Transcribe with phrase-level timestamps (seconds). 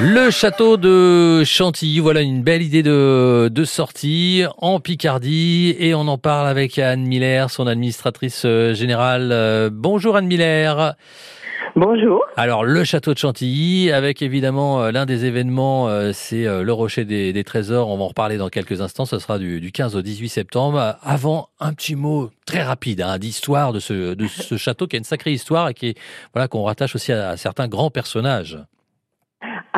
[0.00, 6.02] Le château de Chantilly, voilà une belle idée de, de sortie en Picardie et on
[6.02, 9.30] en parle avec Anne Miller, son administratrice euh, générale.
[9.32, 10.94] Euh, bonjour Anne Miller.
[11.74, 12.24] Bonjour.
[12.36, 17.42] Alors le château de Chantilly, avec évidemment euh, l'un des événements, c'est le Rocher des,
[17.42, 17.88] Trésors.
[17.88, 19.04] On va en reparler dans quelques instants.
[19.04, 20.94] Ce sera du, 15 au 18 septembre.
[21.02, 24.98] Avant, un petit mot très rapide hein, d'histoire de ce, de ce château qui a
[24.98, 25.96] une sacrée histoire et qui
[26.34, 28.60] voilà qu'on rattache aussi à certains grands personnages.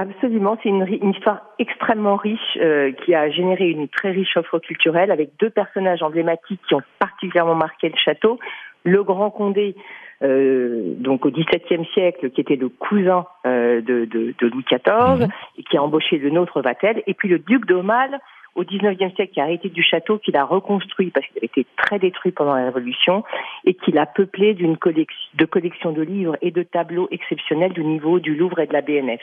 [0.01, 5.11] Absolument, c'est une, histoire extrêmement riche euh, qui a généré une très riche offre culturelle
[5.11, 8.39] avec deux personnages emblématiques qui ont particulièrement marqué le château.
[8.83, 9.77] Le Grand Condé,
[10.23, 14.09] euh, donc au XVIIe siècle, qui était le cousin euh, de,
[14.41, 15.29] Louis XIV mhm.
[15.59, 18.21] et qui a embauché le nôtre Vatel, et puis le duc d'Aumale,
[18.55, 21.67] au XIXe siècle qui a arrêté du château, qu'il a reconstruit parce qu'il avait été
[21.77, 23.25] très détruit pendant la Révolution
[23.65, 27.85] et qu'il a peuplé d'une collection de collections de livres et de tableaux exceptionnels du
[27.85, 29.21] niveau du Louvre et de la BNF.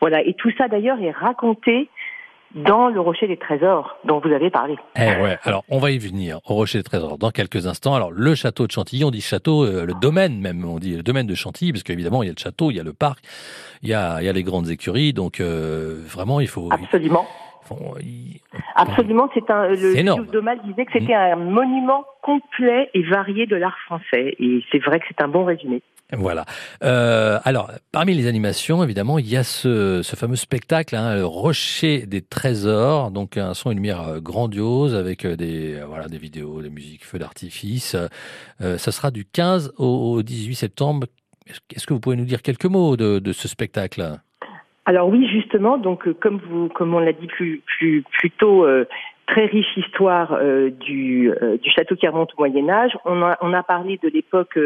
[0.00, 0.22] Voilà.
[0.22, 1.88] Et tout ça d'ailleurs est raconté
[2.54, 4.76] dans le Rocher des Trésors dont vous avez parlé.
[4.96, 7.94] Eh ouais, alors on va y venir au Rocher des Trésors dans quelques instants.
[7.94, 11.02] Alors le château de Chantilly, on dit château, euh, le domaine même, on dit le
[11.02, 13.18] domaine de Chantilly, parce qu'évidemment il y a le château, il y a le parc,
[13.82, 16.68] il y a, il y a les grandes écuries, donc euh, vraiment il faut...
[16.72, 17.26] Absolument.
[18.74, 19.68] Absolument, c'est un.
[19.68, 21.32] Le Domal disait que c'était mm.
[21.32, 25.44] un monument complet et varié de l'art français, et c'est vrai que c'est un bon
[25.44, 25.82] résumé.
[26.12, 26.46] Voilà.
[26.82, 32.06] Euh, alors, parmi les animations, évidemment, il y a ce, fameux spectacle, hein, le Rocher
[32.06, 36.16] des Trésors, donc un son et une lumière euh, grandiose avec euh, des voilà des
[36.16, 37.94] vidéos, des musiques, feux d'artifice.
[38.60, 41.06] ça sera du 15 au, 18 septembre.
[41.74, 44.18] Est-ce que vous pouvez nous dire quelques mots de, de ce spectacle?
[44.88, 48.64] Alors oui, justement, donc euh, comme vous, comme on l'a dit plus plus plus tôt,
[48.64, 48.86] euh,
[49.26, 51.30] très riche histoire euh, du,
[51.62, 52.96] du château qui remonte au Moyen Âge.
[53.04, 54.58] On a, on a parlé de l'époque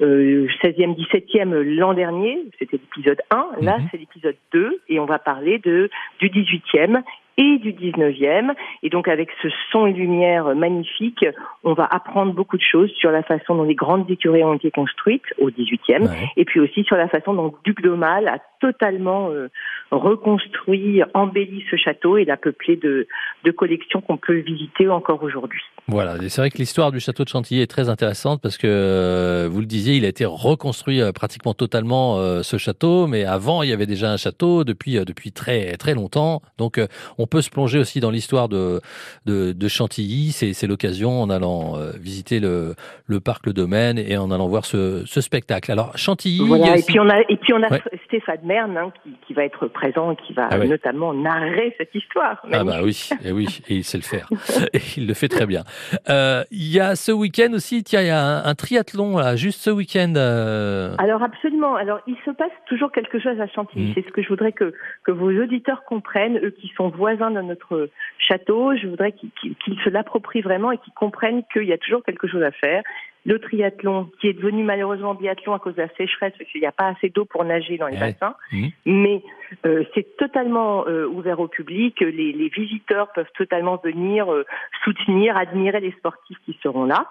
[0.00, 3.48] 16e, 17e l'an dernier, c'était l'épisode 1.
[3.60, 3.88] Là, mhm.
[3.90, 7.02] c'est l'épisode 2 et on va parler de du 18e
[7.38, 8.52] et du 19e.
[8.82, 11.24] Et donc avec ce son et lumière magnifique,
[11.64, 14.70] on va apprendre beaucoup de choses sur la façon dont les grandes écuries ont été
[14.70, 19.48] construites au 18e, et puis aussi sur la façon dont Duc d'Aumale a totalement euh,
[19.90, 23.06] reconstruit, embelli ce château et l'a peuplé de,
[23.44, 25.62] de collections qu'on peut visiter encore aujourd'hui.
[25.88, 29.48] Voilà, c'est vrai que l'histoire du château de Chantilly est très intéressante parce que, euh,
[29.50, 33.70] vous le disiez, il a été reconstruit euh, pratiquement totalement ce château, mais avant il
[33.70, 36.42] y avait déjà un château depuis depuis très très longtemps.
[36.58, 36.80] Donc
[37.18, 38.80] on peut se plonger aussi dans l'histoire de,
[39.26, 40.32] de, Chantilly.
[40.32, 42.74] C'est l'occasion en allant euh, visiter le,
[43.06, 45.70] le parc, le domaine et en allant voir ce, ce spectacle.
[45.70, 46.38] Alors Chantilly.
[46.38, 47.68] et puis on a et puis on a
[48.08, 51.94] Stéphane Merne hein, qui, qui, va être présent et qui va ah notamment narrer cette
[51.94, 52.42] histoire.
[52.52, 54.28] Ah bah oui, et oui, et il sait le faire.
[54.72, 55.62] et il le fait très bien.
[56.08, 59.60] Euh, il y a ce week-end aussi, tiens, il y a un, triathlon là, juste
[59.60, 60.14] ce week-end.
[60.16, 60.94] Euh.
[60.98, 61.76] Alors absolument.
[61.76, 63.90] Alors il se passe toujours quelque chose à Chantilly.
[63.90, 63.92] Mm.
[63.94, 64.72] C'est ce que je voudrais que
[65.04, 68.74] que vos auditeurs comprennent, eux qui sont voisins dans notre château.
[68.76, 72.42] Je voudrais qu'ils se l'approprient vraiment et qu'ils comprennent qu'il y a toujours quelque chose
[72.42, 72.82] à faire
[73.26, 76.66] le triathlon, qui est devenu malheureusement biathlon à cause de la sécheresse, parce qu'il n'y
[76.66, 78.34] a pas assez d'eau pour nager dans les bassins.
[78.52, 78.66] Mmh.
[78.86, 79.22] Mais
[79.66, 82.00] euh, c'est totalement euh, ouvert au public.
[82.00, 84.44] Les, les, visiteurs peuvent totalement venir euh,
[84.84, 87.06] soutenir, admirer les sportifs qui seront là.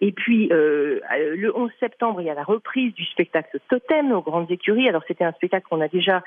[0.00, 4.50] et puis, le 11 septembre, il y a la reprise du spectacle Totem aux Grandes
[4.50, 4.88] Écuries.
[4.88, 6.22] Alors, c'était un spectacle qu'on a déjà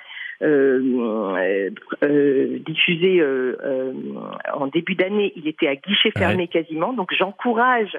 [2.65, 3.23] diffusé
[4.53, 5.33] en début d'année.
[5.35, 6.94] Il était à guichet fermé quasiment.
[6.94, 7.97] Donc, j'encourage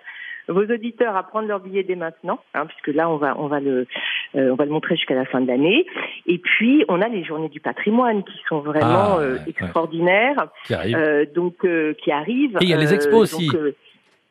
[0.49, 3.61] vos auditeurs à prendre leur billet dès maintenant, hein, puisque là on va on va
[3.61, 3.87] le
[4.35, 5.87] euh, on va le montrer jusqu'à la fin de l'année.
[6.27, 10.75] Et puis on a les journées du patrimoine qui sont vraiment ah, euh, extraordinaires, qui
[10.75, 10.97] arrivent.
[10.97, 11.67] Euh, donc
[12.03, 12.57] qui arrivent.
[12.61, 13.51] Et il y a les expos aussi.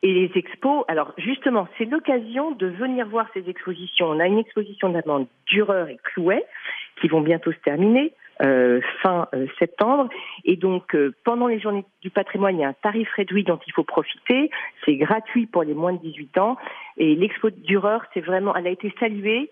[0.02, 4.06] et les expos, alors justement, c'est l'occasion de venir voir ces expositions.
[4.06, 6.44] On a une exposition notamment Dureur et Clouet
[7.00, 8.12] qui vont bientôt se terminer.
[8.40, 10.08] Euh, fin euh, septembre.
[10.44, 13.58] Et donc, euh, pendant les journées du patrimoine, il y a un tarif réduit dont
[13.66, 14.48] il faut profiter.
[14.84, 16.56] C'est gratuit pour les moins de 18 ans.
[16.98, 19.50] Et l'expo d'Ureur, c'est vraiment, elle a été saluée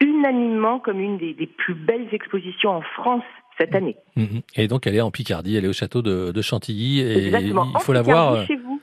[0.00, 3.22] unanimement comme une des, plus belles expositions en France
[3.56, 3.96] cette année.
[4.16, 4.38] Mmh.
[4.56, 7.00] Et donc, elle est en Picardie, elle est au château de, Chantilly.
[7.00, 7.68] Et Exactement.
[7.72, 8.44] il faut la voir.
[8.46, 8.77] Chez vous.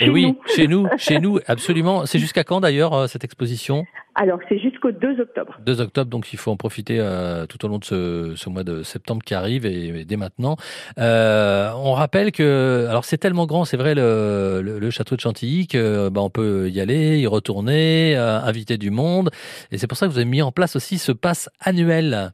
[0.00, 2.06] Et oui, chez nous, chez nous, absolument.
[2.06, 3.84] C'est jusqu'à quand d'ailleurs euh, cette exposition?
[4.14, 5.56] Alors c'est jusqu'au 2 octobre.
[5.64, 8.64] 2 octobre, donc il faut en profiter euh, tout au long de ce, ce, mois
[8.64, 10.56] de septembre qui arrive et, dès maintenant.
[10.98, 15.68] Euh, on rappelle que, alors c'est tellement grand, c'est vrai le, le, château de Chantilly
[15.68, 19.30] que bah, on peut y aller, y retourner, inviter du monde,
[19.70, 22.32] et c'est pour ça que vous avez mis en place aussi ce pass annuel.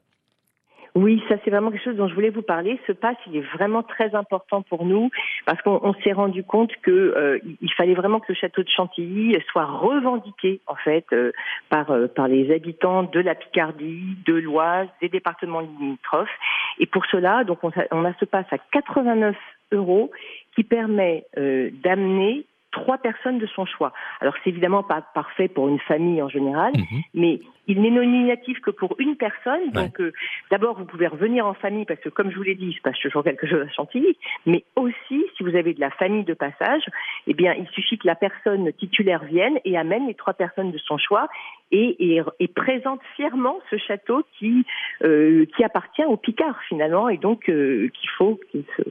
[0.97, 2.79] Oui, ça c'est vraiment quelque chose dont je voulais vous parler.
[2.87, 5.11] Ce pass, il est vraiment très important pour nous
[5.45, 7.37] parce qu'on s'est rendu compte que euh,
[7.77, 11.33] fallait vraiment que le château de Chantilly soit revendiqué en fait euh,
[11.69, 16.35] par euh, par les habitants de la Picardie, de l'Oise, des départements limitrophes.
[16.79, 19.35] Et pour cela, donc on a, on a ce pass à 89
[19.73, 20.09] euros
[20.55, 23.93] qui permet d'amener trois personnes de son choix.
[24.19, 27.01] Alors c'est évidemment pas parfait pour une famille en général, mhm.
[27.13, 29.71] mais il n'est nominatif que pour une personne.
[29.71, 30.11] Donc euh,
[30.51, 32.81] d'abord vous pouvez revenir en famille parce que comme je vous l'ai dit, il se
[32.81, 36.33] passe toujours quelque chose à Chantilly, mais aussi si vous avez de la famille de
[36.33, 36.83] passage,
[37.27, 40.77] eh bien il suffit que la personne titulaire vienne et amène les trois personnes de
[40.77, 41.27] son choix
[41.71, 44.65] et, et, présente fièrement ce château qui
[45.03, 48.83] euh, qui appartient au Picard finalement et donc euh, qu'il faut qu'il se,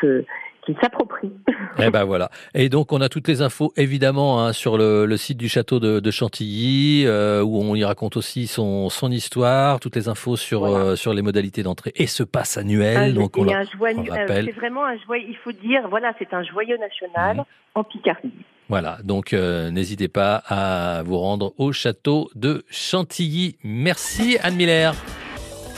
[0.00, 0.24] se
[0.64, 1.32] qui s'approprie.
[1.78, 2.30] Eh ben voilà.
[2.54, 5.80] Et donc on a toutes les infos évidemment hein, sur le, le, site du château
[5.80, 10.36] de, de Chantilly euh, où on y raconte aussi son, son histoire, toutes les infos
[10.36, 12.96] sur euh, sur les modalités d'entrée et ce passe annuel.
[12.98, 15.24] Ah, donc on, un joyeux, euh, c'est vraiment un joyeux.
[15.30, 17.44] Il faut dire voilà, c'est un joyeux national mmh.
[17.74, 18.32] en Picardie.
[18.68, 23.56] Voilà, donc n'hésitez pas à vous rendre au château de Chantilly.
[23.64, 24.94] Merci Anne Miller.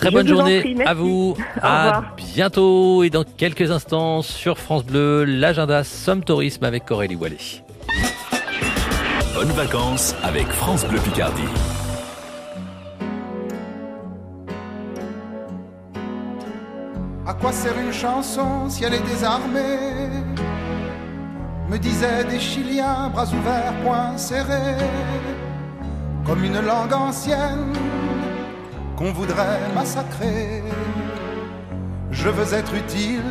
[0.05, 1.35] Très bonne journée à vous.
[1.63, 2.03] à
[2.35, 7.39] bientôt et dans quelques instants sur France Bleu, l'agenda Somme Tourisme avec Corélie Wallet.
[9.35, 11.41] Bonnes vacances avec France Bleu Picardie.
[17.27, 20.11] À quoi sert une chanson si elle est désarmée?
[21.71, 24.77] Me disaient des Chiliens, bras ouverts, poings serrés,
[26.27, 27.73] comme une langue ancienne
[28.97, 30.63] qu'on voudrait massacrer.
[32.11, 33.23] Je veux être utile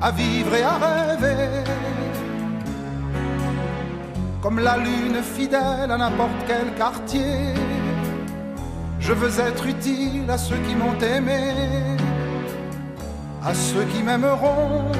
[0.00, 1.48] à vivre et à rêver.
[4.42, 7.54] Comme la lune fidèle à n'importe quel quartier.
[8.98, 11.54] Je veux être utile à ceux qui m'ont aimé,
[13.44, 14.92] à ceux qui m'aimeront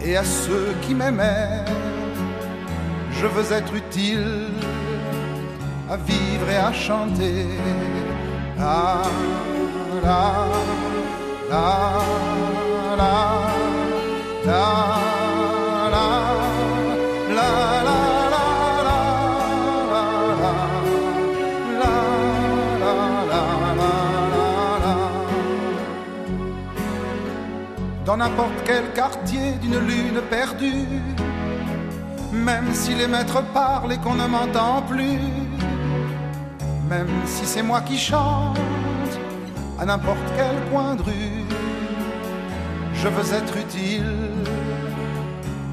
[0.00, 1.64] et à ceux qui m'aimaient.
[3.12, 4.46] Je veux être utile
[5.90, 7.46] à vivre et à chanter.
[8.58, 9.02] La,
[10.02, 10.46] la,
[11.50, 11.66] la,
[12.96, 13.14] la,
[14.50, 14.68] la,
[28.04, 30.86] dans n'importe quel quartier d'une lune perdue,
[32.32, 35.37] même si les maîtres parlent et qu'on ne m'entend plus
[36.88, 38.58] même si c'est moi qui chante
[39.78, 41.44] à n'importe quel coin de rue.
[42.94, 44.30] Je veux être utile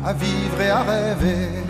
[0.05, 1.65] à vivre et à rêver.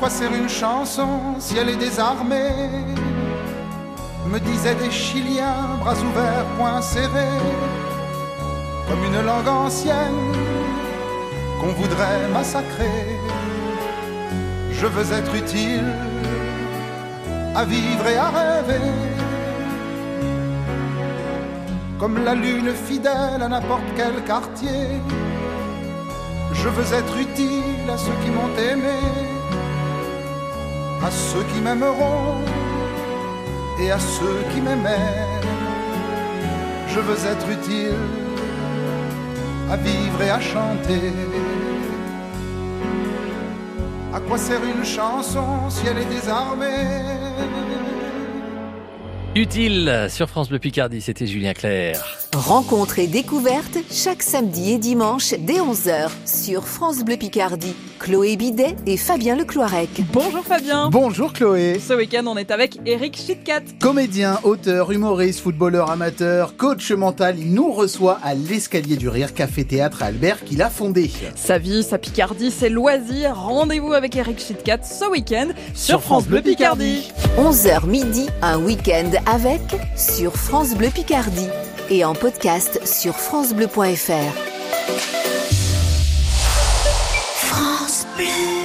[0.00, 1.08] Quoi sert une chanson
[1.38, 2.70] si elle est désarmée?
[4.32, 7.38] Me disaient des Chiliens, bras ouverts, poings serrés,
[8.88, 10.32] comme une langue ancienne
[11.60, 13.18] qu'on voudrait massacrer.
[14.72, 15.92] Je veux être utile
[17.54, 18.86] à vivre et à rêver,
[21.98, 24.86] comme la lune fidèle à n'importe quel quartier.
[26.54, 29.39] Je veux être utile à ceux qui m'ont aimé
[31.02, 32.36] à ceux qui m'aimeront
[33.80, 35.26] et à ceux qui m'aimaient.
[36.88, 37.94] Je veux être utile
[39.70, 41.12] à vivre et à chanter.
[44.12, 47.89] À quoi sert une chanson si elle est désarmée?
[49.36, 52.00] Utile sur France Bleu Picardie, c'était Julien Clerc.
[52.34, 57.74] Rencontre et découverte chaque samedi et dimanche dès 11h sur France Bleu Picardie.
[58.00, 59.90] Chloé Bidet et Fabien Lecloirec.
[60.12, 60.88] Bonjour Fabien.
[60.90, 61.78] Bonjour Chloé.
[61.78, 63.60] Ce week-end, on est avec Eric Chitkat.
[63.78, 69.64] Comédien, auteur, humoriste, footballeur amateur, coach mental, il nous reçoit à l'escalier du rire Café
[69.64, 71.10] Théâtre à Albert qu'il a fondé.
[71.36, 73.36] Sa vie, sa Picardie, ses loisirs.
[73.36, 77.12] Rendez-vous avec Eric Chitkat ce week-end sur, France Bleu Picardie.
[77.38, 79.60] 11h midi, un week-end avec
[79.96, 81.48] sur France Bleu Picardie
[81.90, 84.34] et en podcast sur francebleu.fr.
[87.34, 88.59] France Bleu.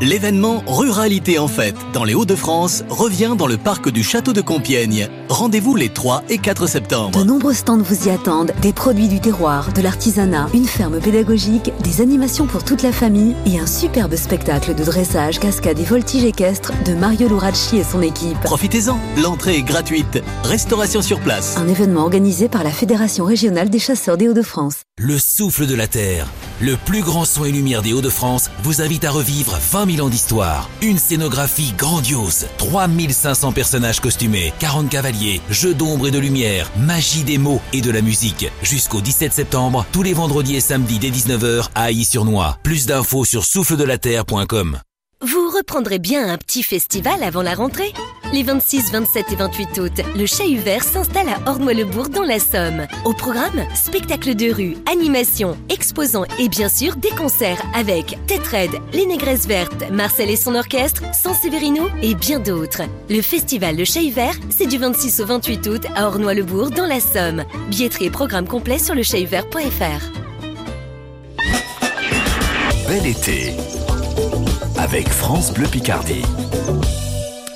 [0.00, 5.08] L'événement Ruralité en fête dans les Hauts-de-France revient dans le parc du Château de Compiègne.
[5.28, 7.18] Rendez-vous les 3 et 4 septembre.
[7.18, 8.52] De nombreux stands vous y attendent.
[8.60, 13.36] Des produits du terroir, de l'artisanat, une ferme pédagogique, des animations pour toute la famille
[13.46, 18.02] et un superbe spectacle de dressage, cascade et voltige équestre de Mario Luracci et son
[18.02, 18.38] équipe.
[18.40, 20.22] Profitez-en, l'entrée est gratuite.
[20.42, 21.56] Restauration sur place.
[21.56, 24.82] Un événement organisé par la Fédération régionale des chasseurs des Hauts-de-France.
[24.98, 26.26] Le souffle de la Terre,
[26.60, 30.10] le plus grand son et lumière des Hauts-de-France, vous invite à revivre 20 000 ans
[30.10, 30.68] d'histoire.
[30.82, 37.38] Une scénographie grandiose, 3500 personnages costumés, 40 cavaliers, jeux d'ombre et de lumière, magie des
[37.38, 38.50] mots et de la musique.
[38.62, 42.58] Jusqu'au 17 septembre, tous les vendredis et samedis dès 19h à Ailly-sur-Noix.
[42.62, 44.78] Plus d'infos sur souffledelaterre.com.
[45.20, 47.92] Vous reprendrez bien un petit festival avant la rentrée?
[48.34, 50.42] Les 26, 27 et 28 août, le Chat
[50.82, 52.84] s'installe à Ornois-le-Bourg dans la Somme.
[53.04, 58.18] Au programme, spectacle de rue, animation, exposants et bien sûr des concerts avec
[58.50, 62.82] Red, Les Négresses Vertes, Marcel et son orchestre, San Severino et bien d'autres.
[63.08, 64.00] Le festival Le Chat
[64.50, 67.44] c'est du 26 au 28 août à Ornois-le-Bourg dans la Somme.
[67.70, 70.10] Billetterie et programme complet sur lechatvert.fr.
[72.88, 73.54] Bel été
[74.76, 76.24] avec France Bleu Picardie.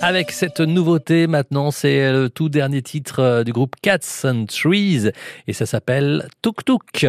[0.00, 5.10] Avec cette nouveauté, maintenant, c'est le tout dernier titre euh, du groupe Cats and Trees
[5.46, 7.04] et ça s'appelle Tuk Tuk.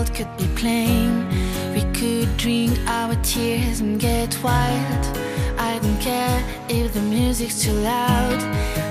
[0.00, 1.28] We could be playing.
[1.98, 5.18] could drink our tears and get wild.
[5.78, 8.42] I don't care if the music's too loud.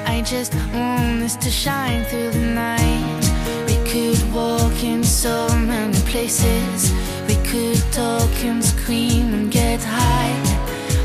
[0.06, 3.24] I just want us to shine through the night.
[3.68, 6.94] We could walk in so many places.
[7.28, 10.32] We could talk and scream and get high.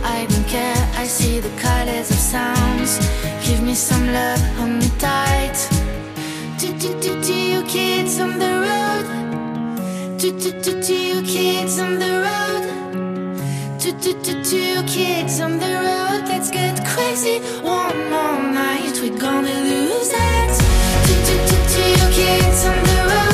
[0.05, 2.99] I don't care, I see the colors of sounds.
[3.45, 5.59] Give me some love, hold me tight.
[6.61, 9.07] Do, do, do, do you kids on the road?
[10.17, 12.62] Two, two, two, two kids on the road.
[13.83, 16.29] Two, two, two, two kids on the road.
[16.29, 18.97] Let's get crazy one more night.
[19.03, 20.55] We're gonna lose it.
[21.05, 23.32] Two, two, two, two kids on the road.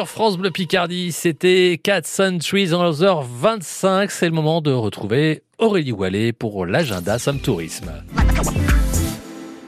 [0.00, 4.08] Sur France Bleu Picardie, c'était 4 Centuries en 11h25.
[4.08, 7.92] C'est le moment de retrouver Aurélie Wallet pour l'agenda Somme Tourisme.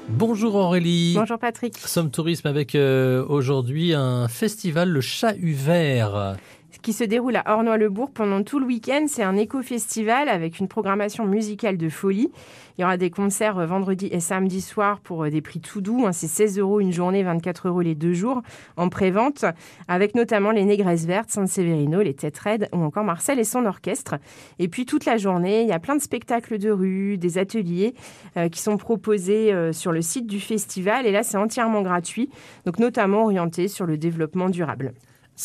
[0.08, 1.12] Bonjour Aurélie.
[1.16, 1.76] Bonjour Patrick.
[1.76, 6.36] Somme Tourisme avec euh, aujourd'hui un festival, le Chat Vert.
[6.82, 9.06] Qui se déroule à Ornois-le-Bourg pendant tout le week-end.
[9.08, 12.30] C'est un éco-festival avec une programmation musicale de folie.
[12.76, 15.80] Il y aura des concerts euh, vendredi et samedi soir pour euh, des prix tout
[15.80, 16.04] doux.
[16.06, 16.12] Hein.
[16.12, 18.42] C'est 16 euros une journée, 24 euros les deux jours
[18.76, 19.44] en pré-vente,
[19.88, 23.66] avec notamment les Négresses Vertes, San Severino, les Têtes Raides ou encore Marcel et son
[23.66, 24.16] orchestre.
[24.58, 27.94] Et puis toute la journée, il y a plein de spectacles de rue, des ateliers
[28.36, 31.06] euh, qui sont proposés sur le site du festival.
[31.06, 32.30] Et là, c'est entièrement gratuit,
[32.64, 34.94] donc notamment orienté sur le développement durable.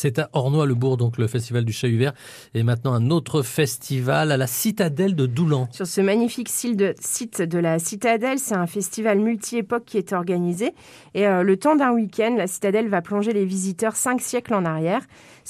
[0.00, 2.12] C'est à Ornois-le-Bourg, donc le festival du Chat Vert.
[2.54, 5.66] Et maintenant, un autre festival à la Citadelle de Doulan.
[5.72, 10.72] Sur ce magnifique site de la Citadelle, c'est un festival multi-époque qui est organisé.
[11.14, 14.64] Et euh, le temps d'un week-end, la Citadelle va plonger les visiteurs cinq siècles en
[14.64, 15.00] arrière.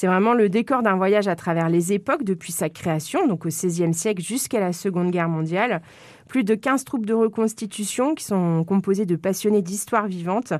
[0.00, 3.48] C'est vraiment le décor d'un voyage à travers les époques depuis sa création, donc au
[3.48, 5.82] XVIe siècle jusqu'à la Seconde Guerre mondiale
[6.28, 10.52] plus de 15 troupes de reconstitution qui sont composées de passionnés d'histoire vivante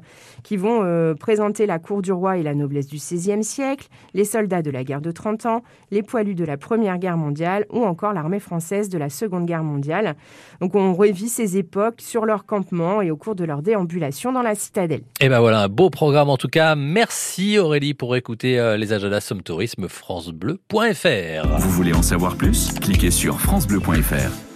[0.43, 4.25] qui vont euh, présenter la cour du roi et la noblesse du XVIe siècle, les
[4.25, 7.85] soldats de la guerre de 30 ans, les poilus de la Première Guerre mondiale ou
[7.85, 10.17] encore l'armée française de la Seconde Guerre mondiale.
[10.61, 14.43] Donc on revit ces époques sur leur campement et au cours de leur déambulation dans
[14.43, 15.03] la citadelle.
[15.21, 16.75] Et ben voilà, un beau programme en tout cas.
[16.75, 21.59] Merci Aurélie pour écouter euh, les agendas Somme Tourisme francebleu.fr.
[21.59, 22.73] Vous voulez en savoir plus?
[22.81, 24.48] Cliquez sur francebleu.fr.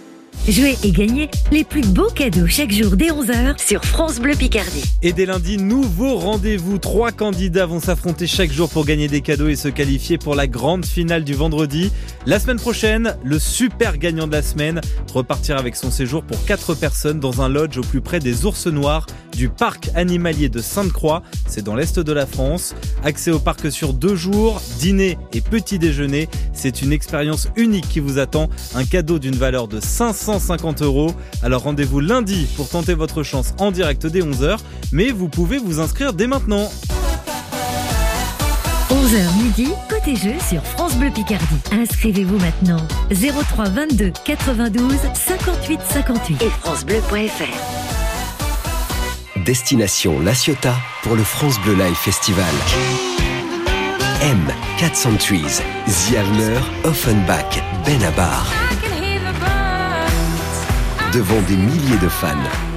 [0.49, 4.83] Jouer et gagner les plus beaux cadeaux chaque jour dès 11h sur France Bleu Picardie.
[5.01, 6.79] Et dès lundi, nouveau rendez-vous.
[6.79, 10.47] Trois candidats vont s'affronter chaque jour pour gagner des cadeaux et se qualifier pour la
[10.47, 11.93] grande finale du vendredi.
[12.25, 14.81] La semaine prochaine, le super gagnant de la semaine
[15.13, 18.67] repartira avec son séjour pour quatre personnes dans un lodge au plus près des ours
[18.67, 21.23] noirs du parc animalier de Sainte-Croix.
[21.47, 22.75] C'est dans l'est de la France.
[23.03, 26.27] Accès au parc sur deux jours, dîner et petit déjeuner.
[26.53, 28.49] C'est une expérience unique qui vous attend.
[28.75, 29.79] Un cadeau d'une valeur de
[30.39, 31.11] 550 euros.
[31.41, 34.57] Alors rendez-vous lundi pour tenter votre chance en direct dès 11h.
[34.91, 36.69] Mais vous pouvez vous inscrire dès maintenant.
[38.89, 41.45] 11h midi, côté jeu sur France Bleu Picardie.
[41.71, 42.85] Inscrivez-vous maintenant.
[43.11, 47.83] 03 22 92 58 58 et francebleu.fr.
[49.45, 52.45] Destination La Ciotat pour le France Bleu Live Festival.
[54.21, 54.39] M,
[54.77, 58.45] 400 Trees, Zialner, Offenbach, Benabar.
[61.13, 62.72] Devant des milliers de fans,